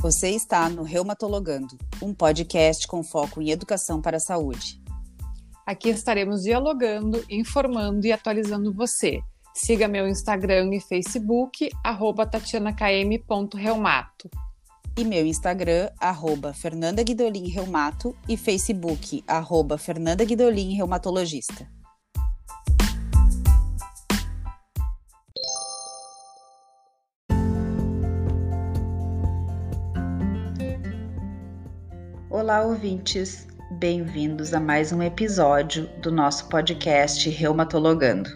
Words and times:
Você 0.00 0.30
está 0.30 0.68
no 0.70 0.82
Reumatologando, 0.82 1.76
um 2.00 2.14
podcast 2.14 2.88
com 2.88 3.02
foco 3.02 3.42
em 3.42 3.50
educação 3.50 4.00
para 4.00 4.16
a 4.16 4.20
saúde. 4.20 4.80
Aqui 5.66 5.90
estaremos 5.90 6.40
dialogando, 6.40 7.22
informando 7.28 8.06
e 8.06 8.12
atualizando 8.12 8.72
você. 8.72 9.20
Siga 9.52 9.86
meu 9.86 10.08
Instagram 10.08 10.74
e 10.74 10.80
Facebook, 10.80 11.68
arroba 11.84 12.24
tatianakm.reumato. 12.24 14.30
E 14.96 15.04
meu 15.04 15.26
Instagram, 15.26 15.90
arroba 16.00 16.54
Fernanda 16.54 17.02
Guidolin 17.02 17.50
Reumato 17.50 18.16
e 18.26 18.38
Facebook, 18.38 19.22
arroba 19.28 19.76
Fernanda 19.76 20.24
Guidolin 20.24 20.76
Reumatologista. 20.76 21.68
Olá, 32.50 32.64
ouvintes! 32.64 33.46
Bem-vindos 33.78 34.52
a 34.52 34.58
mais 34.58 34.90
um 34.90 35.00
episódio 35.00 35.88
do 36.02 36.10
nosso 36.10 36.48
podcast 36.48 37.30
Reumatologando. 37.30 38.28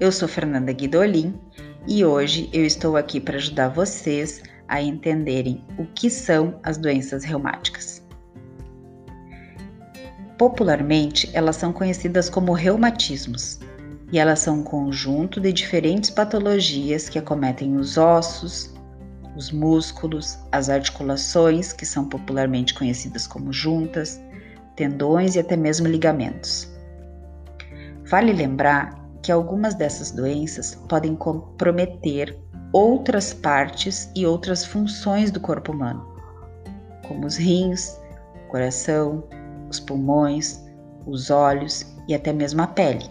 Eu 0.00 0.10
sou 0.10 0.26
Fernanda 0.26 0.72
Guidolin 0.72 1.38
e 1.86 2.04
hoje 2.04 2.50
eu 2.52 2.66
estou 2.66 2.96
aqui 2.96 3.20
para 3.20 3.36
ajudar 3.36 3.68
vocês 3.68 4.42
a 4.66 4.82
entenderem 4.82 5.64
o 5.78 5.86
que 5.94 6.10
são 6.10 6.58
as 6.64 6.76
doenças 6.76 7.22
reumáticas. 7.22 8.04
Popularmente, 10.36 11.30
elas 11.32 11.54
são 11.54 11.72
conhecidas 11.72 12.28
como 12.28 12.52
reumatismos 12.52 13.60
e 14.10 14.18
elas 14.18 14.40
são 14.40 14.58
um 14.58 14.64
conjunto 14.64 15.40
de 15.40 15.52
diferentes 15.52 16.10
patologias 16.10 17.08
que 17.08 17.16
acometem 17.16 17.76
os 17.76 17.96
ossos, 17.96 18.74
os 19.40 19.50
músculos, 19.50 20.38
as 20.52 20.68
articulações, 20.68 21.72
que 21.72 21.86
são 21.86 22.04
popularmente 22.04 22.74
conhecidas 22.74 23.26
como 23.26 23.50
juntas, 23.50 24.20
tendões 24.76 25.34
e 25.34 25.38
até 25.38 25.56
mesmo 25.56 25.88
ligamentos. 25.88 26.70
Vale 28.04 28.34
lembrar 28.34 29.00
que 29.22 29.32
algumas 29.32 29.74
dessas 29.74 30.10
doenças 30.10 30.74
podem 30.86 31.16
comprometer 31.16 32.38
outras 32.70 33.32
partes 33.32 34.10
e 34.14 34.26
outras 34.26 34.62
funções 34.62 35.30
do 35.30 35.40
corpo 35.40 35.72
humano, 35.72 36.06
como 37.08 37.26
os 37.26 37.36
rins, 37.36 37.98
o 38.44 38.48
coração, 38.48 39.24
os 39.70 39.80
pulmões, 39.80 40.62
os 41.06 41.30
olhos 41.30 41.86
e 42.06 42.14
até 42.14 42.30
mesmo 42.30 42.60
a 42.60 42.66
pele. 42.66 43.10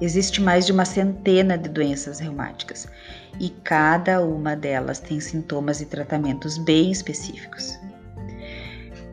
Existe 0.00 0.42
mais 0.42 0.66
de 0.66 0.72
uma 0.72 0.84
centena 0.84 1.56
de 1.56 1.70
doenças 1.70 2.18
reumáticas 2.18 2.86
e 3.40 3.48
cada 3.48 4.22
uma 4.22 4.54
delas 4.54 4.98
tem 5.00 5.18
sintomas 5.20 5.80
e 5.80 5.86
tratamentos 5.86 6.58
bem 6.58 6.90
específicos. 6.90 7.78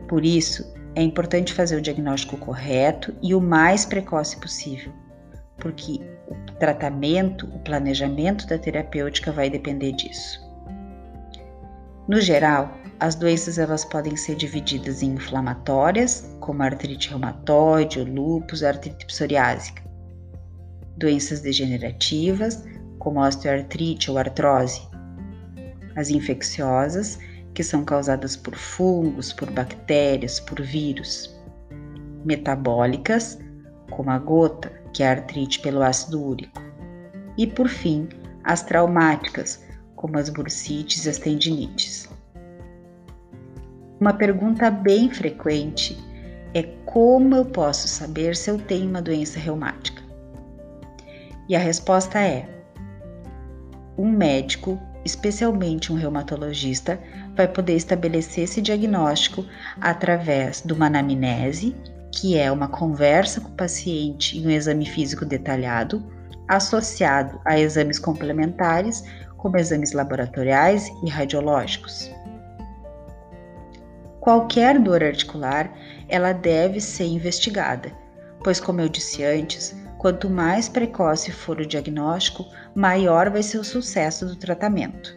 Por 0.08 0.24
isso, 0.24 0.74
é 0.94 1.02
importante 1.02 1.54
fazer 1.54 1.76
o 1.76 1.80
diagnóstico 1.80 2.36
correto 2.36 3.14
e 3.22 3.34
o 3.34 3.40
mais 3.40 3.86
precoce 3.86 4.36
possível, 4.38 4.92
porque 5.58 6.00
o 6.28 6.34
tratamento, 6.58 7.46
o 7.46 7.58
planejamento 7.60 8.46
da 8.46 8.58
terapêutica 8.58 9.32
vai 9.32 9.48
depender 9.48 9.92
disso. 9.92 10.44
No 12.06 12.20
geral, 12.20 12.76
as 13.00 13.14
doenças 13.14 13.58
elas 13.58 13.84
podem 13.84 14.16
ser 14.16 14.36
divididas 14.36 15.02
em 15.02 15.12
inflamatórias, 15.12 16.30
como 16.40 16.62
artrite 16.62 17.08
reumatoide, 17.08 18.04
lúpus, 18.04 18.62
artrite 18.62 19.06
psoriásica, 19.06 19.82
doenças 20.96 21.40
degenerativas, 21.40 22.64
como 22.98 23.20
osteoartrite 23.20 24.10
ou 24.10 24.18
artrose, 24.18 24.80
as 25.96 26.10
infecciosas, 26.10 27.18
que 27.52 27.62
são 27.62 27.84
causadas 27.84 28.36
por 28.36 28.56
fungos, 28.56 29.32
por 29.32 29.50
bactérias, 29.50 30.40
por 30.40 30.60
vírus, 30.60 31.34
metabólicas, 32.24 33.38
como 33.90 34.10
a 34.10 34.18
gota, 34.18 34.72
que 34.92 35.02
é 35.02 35.08
a 35.08 35.10
artrite 35.12 35.60
pelo 35.60 35.82
ácido 35.82 36.22
úrico, 36.22 36.60
e 37.36 37.46
por 37.46 37.68
fim, 37.68 38.08
as 38.42 38.62
traumáticas, 38.62 39.62
como 39.94 40.18
as 40.18 40.28
bursites 40.28 41.06
e 41.06 41.10
as 41.10 41.18
tendinites. 41.18 42.08
Uma 44.00 44.12
pergunta 44.12 44.70
bem 44.70 45.08
frequente 45.10 45.96
é 46.52 46.62
como 46.84 47.34
eu 47.34 47.44
posso 47.44 47.88
saber 47.88 48.36
se 48.36 48.50
eu 48.50 48.58
tenho 48.58 48.88
uma 48.88 49.00
doença 49.00 49.38
reumática? 49.38 49.93
E 51.48 51.54
a 51.54 51.58
resposta 51.58 52.18
é: 52.18 52.48
um 53.98 54.10
médico, 54.10 54.80
especialmente 55.04 55.92
um 55.92 55.96
reumatologista, 55.96 56.98
vai 57.36 57.46
poder 57.46 57.74
estabelecer 57.74 58.44
esse 58.44 58.60
diagnóstico 58.60 59.44
através 59.80 60.62
de 60.64 60.72
uma 60.72 60.86
anamnese, 60.86 61.76
que 62.10 62.38
é 62.38 62.50
uma 62.50 62.68
conversa 62.68 63.40
com 63.40 63.48
o 63.48 63.56
paciente 63.56 64.38
em 64.38 64.46
um 64.46 64.50
exame 64.50 64.86
físico 64.86 65.24
detalhado, 65.24 66.02
associado 66.48 67.40
a 67.44 67.58
exames 67.58 67.98
complementares, 67.98 69.04
como 69.36 69.58
exames 69.58 69.92
laboratoriais 69.92 70.88
e 71.04 71.10
radiológicos. 71.10 72.10
Qualquer 74.20 74.78
dor 74.78 75.04
articular, 75.04 75.70
ela 76.08 76.32
deve 76.32 76.80
ser 76.80 77.04
investigada, 77.04 77.92
pois 78.42 78.58
como 78.58 78.80
eu 78.80 78.88
disse 78.88 79.22
antes, 79.22 79.76
Quanto 80.04 80.28
mais 80.28 80.68
precoce 80.68 81.32
for 81.32 81.58
o 81.58 81.66
diagnóstico, 81.66 82.44
maior 82.74 83.30
vai 83.30 83.42
ser 83.42 83.56
o 83.56 83.64
sucesso 83.64 84.26
do 84.26 84.36
tratamento. 84.36 85.16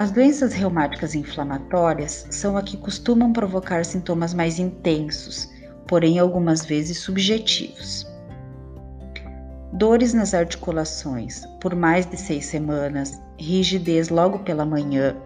As 0.00 0.10
doenças 0.10 0.52
reumáticas 0.52 1.14
inflamatórias 1.14 2.26
são 2.28 2.56
a 2.56 2.62
que 2.64 2.76
costumam 2.76 3.32
provocar 3.32 3.84
sintomas 3.84 4.34
mais 4.34 4.58
intensos, 4.58 5.48
porém 5.86 6.18
algumas 6.18 6.64
vezes 6.66 6.98
subjetivos. 6.98 8.04
Dores 9.74 10.12
nas 10.12 10.34
articulações 10.34 11.46
por 11.60 11.76
mais 11.76 12.04
de 12.04 12.16
seis 12.16 12.46
semanas, 12.46 13.22
rigidez 13.38 14.08
logo 14.08 14.40
pela 14.40 14.66
manhã, 14.66 15.16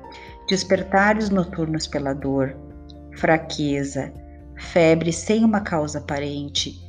despertares 0.46 1.30
noturnos 1.30 1.86
pela 1.86 2.12
dor, 2.12 2.54
fraqueza, 3.16 4.12
febre 4.58 5.10
sem 5.10 5.42
uma 5.42 5.62
causa 5.62 6.00
aparente, 6.00 6.83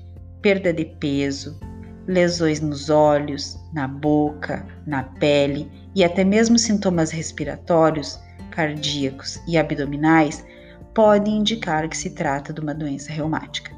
perda 0.46 0.72
de 0.72 0.86
peso, 0.86 1.60
lesões 2.06 2.62
nos 2.62 2.88
olhos, 2.88 3.60
na 3.74 3.88
boca, 3.88 4.64
na 4.86 5.02
pele 5.02 5.68
e 5.96 6.04
até 6.04 6.24
mesmo 6.24 6.60
sintomas 6.60 7.10
respiratórios, 7.10 8.20
cardíacos 8.52 9.42
e 9.48 9.58
abdominais 9.58 10.46
podem 10.94 11.40
indicar 11.40 11.90
que 11.90 11.98
se 11.98 12.12
trata 12.12 12.54
de 12.54 12.62
uma 12.62 12.76
doença 12.76 13.12
reumática. 13.12 13.72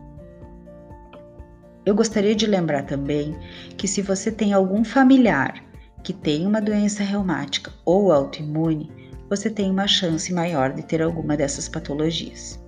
Eu 1.86 1.96
gostaria 1.96 2.36
de 2.36 2.46
lembrar 2.46 2.84
também 2.84 3.34
que 3.78 3.88
se 3.88 4.02
você 4.02 4.30
tem 4.30 4.52
algum 4.52 4.84
familiar 4.84 5.64
que 6.04 6.12
tem 6.12 6.46
uma 6.46 6.60
doença 6.60 7.02
reumática 7.02 7.72
ou 7.86 8.12
autoimune, 8.12 8.92
você 9.30 9.50
tem 9.50 9.72
uma 9.72 9.88
chance 9.88 10.34
maior 10.34 10.74
de 10.74 10.84
ter 10.84 11.02
alguma 11.02 11.38
dessas 11.38 11.70
patologias. 11.70 12.60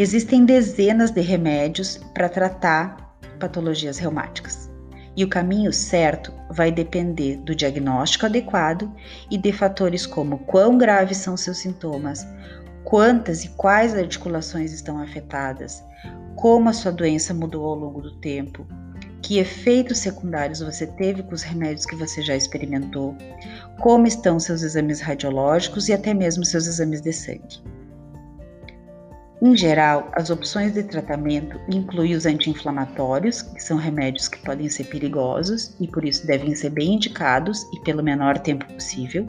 Existem 0.00 0.46
dezenas 0.46 1.10
de 1.10 1.20
remédios 1.20 1.98
para 2.14 2.26
tratar 2.26 3.14
patologias 3.38 3.98
reumáticas. 3.98 4.70
E 5.14 5.22
o 5.22 5.28
caminho 5.28 5.74
certo 5.74 6.32
vai 6.50 6.72
depender 6.72 7.36
do 7.36 7.54
diagnóstico 7.54 8.24
adequado 8.24 8.90
e 9.30 9.36
de 9.36 9.52
fatores 9.52 10.06
como 10.06 10.38
quão 10.38 10.78
graves 10.78 11.18
são 11.18 11.36
seus 11.36 11.58
sintomas, 11.58 12.26
quantas 12.82 13.44
e 13.44 13.50
quais 13.50 13.94
articulações 13.94 14.72
estão 14.72 15.02
afetadas, 15.02 15.84
como 16.34 16.70
a 16.70 16.72
sua 16.72 16.92
doença 16.92 17.34
mudou 17.34 17.66
ao 17.66 17.74
longo 17.74 18.00
do 18.00 18.16
tempo, 18.20 18.66
que 19.20 19.36
efeitos 19.36 19.98
secundários 19.98 20.60
você 20.60 20.86
teve 20.86 21.22
com 21.22 21.34
os 21.34 21.42
remédios 21.42 21.84
que 21.84 21.94
você 21.94 22.22
já 22.22 22.34
experimentou, 22.34 23.14
como 23.78 24.06
estão 24.06 24.40
seus 24.40 24.62
exames 24.62 25.02
radiológicos 25.02 25.90
e 25.90 25.92
até 25.92 26.14
mesmo 26.14 26.42
seus 26.42 26.66
exames 26.66 27.02
de 27.02 27.12
sangue. 27.12 27.60
Em 29.42 29.56
geral, 29.56 30.10
as 30.12 30.28
opções 30.28 30.74
de 30.74 30.82
tratamento 30.82 31.58
incluem 31.66 32.14
os 32.14 32.26
anti-inflamatórios, 32.26 33.40
que 33.40 33.62
são 33.62 33.78
remédios 33.78 34.28
que 34.28 34.38
podem 34.40 34.68
ser 34.68 34.84
perigosos 34.84 35.74
e 35.80 35.88
por 35.88 36.04
isso 36.04 36.26
devem 36.26 36.54
ser 36.54 36.68
bem 36.68 36.96
indicados 36.96 37.62
e 37.72 37.80
pelo 37.80 38.02
menor 38.02 38.38
tempo 38.38 38.66
possível. 38.66 39.26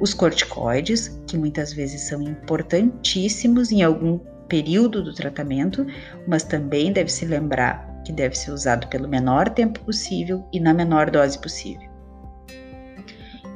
Os 0.00 0.12
corticoides, 0.12 1.16
que 1.28 1.38
muitas 1.38 1.72
vezes 1.72 2.08
são 2.08 2.20
importantíssimos 2.22 3.70
em 3.70 3.82
algum 3.84 4.18
período 4.48 5.00
do 5.00 5.14
tratamento, 5.14 5.86
mas 6.26 6.42
também 6.42 6.92
deve 6.92 7.12
se 7.12 7.24
lembrar 7.24 8.02
que 8.04 8.12
deve 8.12 8.36
ser 8.36 8.50
usado 8.50 8.88
pelo 8.88 9.08
menor 9.08 9.48
tempo 9.50 9.78
possível 9.80 10.44
e 10.52 10.58
na 10.58 10.74
menor 10.74 11.08
dose 11.08 11.38
possível. 11.38 11.88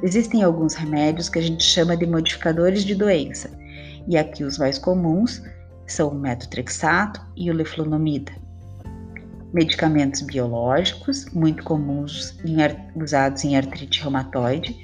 Existem 0.01 0.41
alguns 0.41 0.73
remédios 0.73 1.27
que 1.27 1.39
a 1.39 1.41
gente 1.41 1.63
chama 1.63 1.97
de 1.97 2.05
modificadores 2.05 2.85
de 2.85 2.95
doença, 2.95 3.49
e 4.07 4.15
aqui 4.17 4.43
os 4.43 4.57
mais 4.57 4.77
comuns 4.77 5.41
são 5.87 6.09
o 6.09 6.15
metotrexato 6.15 7.21
e 7.35 7.49
o 7.49 7.53
leflunomida. 7.53 8.31
medicamentos 9.53 10.21
biológicos, 10.21 11.25
muito 11.31 11.63
comuns 11.63 12.37
em, 12.43 12.57
usados 13.01 13.43
em 13.45 13.55
artrite 13.55 14.01
reumatoide, 14.01 14.75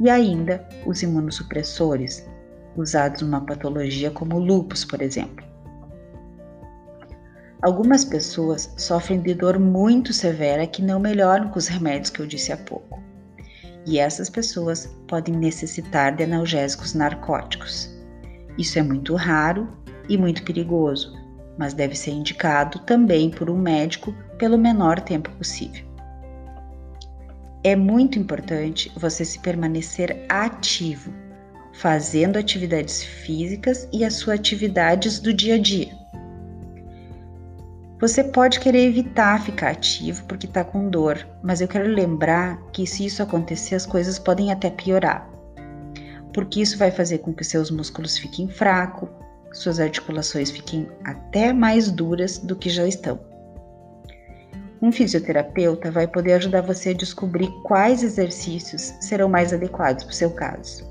e 0.00 0.10
ainda 0.10 0.66
os 0.84 1.02
imunossupressores, 1.02 2.26
usados 2.76 3.22
numa 3.22 3.40
patologia 3.40 4.10
como 4.10 4.38
lupus, 4.38 4.84
por 4.84 5.00
exemplo. 5.00 5.46
Algumas 7.62 8.04
pessoas 8.04 8.72
sofrem 8.76 9.20
de 9.20 9.34
dor 9.34 9.58
muito 9.58 10.12
severa 10.12 10.66
que 10.66 10.82
não 10.82 11.00
melhoram 11.00 11.48
com 11.48 11.58
os 11.58 11.68
remédios 11.68 12.10
que 12.10 12.20
eu 12.20 12.26
disse 12.26 12.52
há 12.52 12.56
pouco. 12.56 13.02
E 13.86 13.98
essas 13.98 14.28
pessoas 14.28 14.86
podem 15.08 15.34
necessitar 15.34 16.14
de 16.14 16.24
analgésicos 16.24 16.94
narcóticos. 16.94 17.88
Isso 18.58 18.78
é 18.78 18.82
muito 18.82 19.14
raro 19.14 19.68
e 20.08 20.16
muito 20.16 20.42
perigoso, 20.42 21.12
mas 21.58 21.74
deve 21.74 21.94
ser 21.94 22.10
indicado 22.10 22.78
também 22.80 23.30
por 23.30 23.50
um 23.50 23.58
médico 23.58 24.14
pelo 24.38 24.58
menor 24.58 25.00
tempo 25.00 25.30
possível. 25.32 25.84
É 27.64 27.74
muito 27.74 28.18
importante 28.18 28.92
você 28.96 29.24
se 29.24 29.38
permanecer 29.40 30.24
ativo, 30.28 31.12
fazendo 31.72 32.38
atividades 32.38 33.02
físicas 33.02 33.88
e 33.92 34.04
as 34.04 34.14
suas 34.14 34.38
atividades 34.38 35.18
do 35.18 35.32
dia 35.32 35.56
a 35.56 35.58
dia. 35.58 35.92
Você 37.98 38.22
pode 38.22 38.60
querer 38.60 38.86
evitar 38.86 39.42
ficar 39.42 39.70
ativo 39.70 40.22
porque 40.24 40.46
está 40.46 40.62
com 40.62 40.90
dor, 40.90 41.26
mas 41.42 41.62
eu 41.62 41.66
quero 41.66 41.88
lembrar 41.88 42.60
que 42.70 42.86
se 42.86 43.06
isso 43.06 43.22
acontecer, 43.22 43.74
as 43.74 43.86
coisas 43.86 44.18
podem 44.18 44.52
até 44.52 44.68
piorar. 44.68 45.28
Porque 46.32 46.60
isso 46.60 46.76
vai 46.76 46.90
fazer 46.90 47.18
com 47.18 47.32
que 47.32 47.42
seus 47.42 47.70
músculos 47.70 48.18
fiquem 48.18 48.48
fracos, 48.48 49.08
suas 49.56 49.80
articulações 49.80 50.50
fiquem 50.50 50.88
até 51.04 51.52
mais 51.52 51.90
duras 51.90 52.38
do 52.38 52.54
que 52.54 52.68
já 52.68 52.86
estão. 52.86 53.18
Um 54.80 54.92
fisioterapeuta 54.92 55.90
vai 55.90 56.06
poder 56.06 56.34
ajudar 56.34 56.60
você 56.60 56.90
a 56.90 56.94
descobrir 56.94 57.48
quais 57.62 58.02
exercícios 58.02 58.94
serão 59.00 59.28
mais 59.28 59.52
adequados 59.52 60.04
para 60.04 60.12
o 60.12 60.14
seu 60.14 60.30
caso. 60.30 60.84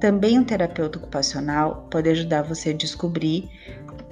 Também 0.00 0.38
um 0.38 0.44
terapeuta 0.44 0.98
ocupacional 0.98 1.88
pode 1.90 2.08
ajudar 2.08 2.42
você 2.42 2.70
a 2.70 2.74
descobrir 2.74 3.48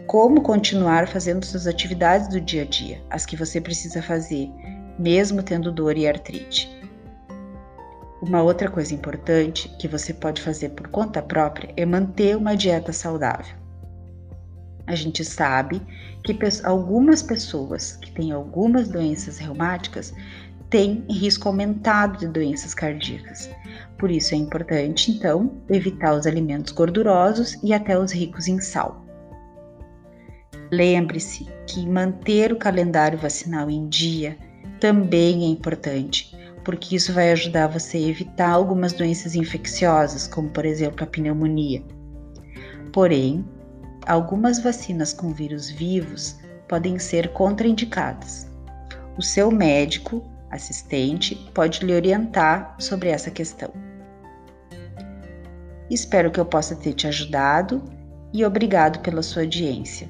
como 0.07 0.43
continuar 0.43 1.07
fazendo 1.07 1.45
suas 1.45 1.67
atividades 1.67 2.29
do 2.29 2.41
dia 2.41 2.63
a 2.63 2.67
dia, 2.67 3.01
as 3.09 3.25
que 3.25 3.37
você 3.37 3.61
precisa 3.61 4.03
fazer, 4.03 4.51
mesmo 4.99 5.43
tendo 5.43 5.71
dor 5.71 5.97
e 5.97 6.09
artrite. 6.09 6.82
Uma 8.23 8.41
outra 8.41 8.71
coisa 8.71 8.95
importante 8.95 9.69
que 9.81 9.89
você 9.89 10.15
pode 10.15 10.41
fazer 10.41 10.69
por 10.69 10.87
conta 10.87 11.21
própria 11.21 11.75
é 11.77 11.85
manter 11.85 12.37
uma 12.37 12.57
dieta 12.57 12.93
saudável. 12.93 13.57
A 14.87 14.95
gente 14.95 15.25
sabe 15.25 15.83
que 16.23 16.39
algumas 16.63 17.21
pessoas 17.21 17.97
que 17.97 18.13
têm 18.13 18.31
algumas 18.31 18.87
doenças 18.87 19.39
reumáticas 19.39 20.15
têm 20.71 21.05
risco 21.11 21.49
aumentado 21.49 22.17
de 22.19 22.29
doenças 22.29 22.75
cardíacas. 22.75 23.51
Por 23.99 24.09
isso 24.09 24.37
é 24.37 24.39
importante, 24.39 25.11
então, 25.11 25.61
evitar 25.69 26.15
os 26.15 26.25
alimentos 26.25 26.73
gordurosos 26.73 27.59
e 27.61 27.75
até 27.75 27.99
os 27.99 28.13
ricos 28.13 28.47
em 28.47 28.61
sal. 28.61 29.05
Lembre-se 30.71 31.49
que 31.67 31.85
manter 31.85 32.53
o 32.53 32.57
calendário 32.57 33.19
vacinal 33.19 33.69
em 33.69 33.89
dia 33.89 34.39
também 34.79 35.45
é 35.45 35.49
importante, 35.49 36.37
porque 36.65 36.97
isso 36.97 37.13
vai 37.13 37.33
ajudar 37.33 37.67
você 37.67 37.97
a 37.97 38.09
evitar 38.09 38.51
algumas 38.51 38.93
doenças 38.93 39.35
infecciosas, 39.35 40.27
como 40.27 40.49
por 40.51 40.65
exemplo 40.65 41.05
a 41.05 41.07
pneumonia. 41.07 41.83
Porém, 42.93 43.45
algumas 44.07 44.59
vacinas 44.59 45.13
com 45.13 45.33
vírus 45.33 45.71
vivos 45.71 46.39
podem 46.69 46.99
ser 46.99 47.29
contraindicadas. 47.29 48.47
O 49.17 49.23
seu 49.23 49.51
médico, 49.51 50.23
assistente, 50.51 51.35
pode 51.55 51.85
lhe 51.85 51.95
orientar 51.95 52.77
sobre 52.79 53.09
essa 53.09 53.31
questão. 53.31 53.71
Espero 55.91 56.31
que 56.31 56.41
eu 56.41 56.47
possa 56.47 56.75
ter 56.75 56.95
te 56.95 57.07
ajudado 57.07 57.83
e 58.33 58.45
obrigado 58.45 59.01
pela 59.01 59.23
sua 59.23 59.43
audiência. 59.43 60.09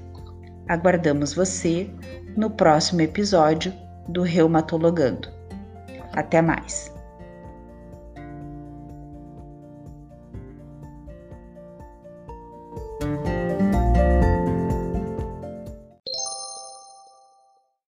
Aguardamos 0.68 1.34
você 1.34 1.90
no 2.36 2.50
próximo 2.50 3.00
episódio 3.00 3.72
do 4.08 4.22
Reumatologando. 4.22 5.41
Até 6.12 6.42
mais! 6.42 7.01